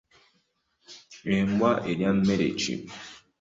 Embwa 1.37 1.71
erya 1.91 2.11
mmere 2.17 2.47
ki? 2.59 2.73